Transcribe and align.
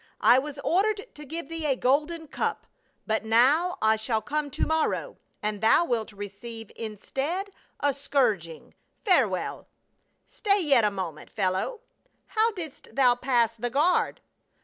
I 0.21 0.39
was 0.39 0.57
ordered 0.63 1.13
to 1.13 1.27
giv^e 1.27 1.47
thee 1.47 1.67
a 1.67 1.75
golden 1.75 2.27
cup, 2.27 2.65
but 3.05 3.23
now 3.23 3.77
I 3.83 3.97
shall 3.97 4.19
come 4.19 4.49
to 4.49 4.65
morrow, 4.65 5.17
and 5.43 5.61
thou 5.61 5.85
wilt 5.85 6.11
receive, 6.11 6.71
instead, 6.75 7.51
a 7.81 7.93
scourging. 7.93 8.73
Farewell."" 9.05 9.67
Stay 10.25 10.59
yet 10.59 10.83
a 10.83 10.89
moment, 10.89 11.29
fellow; 11.29 11.81
how 12.25 12.49
didst 12.53 12.95
thou 12.95 13.13
pass 13.13 13.53
the 13.53 13.69
guard 13.69 14.21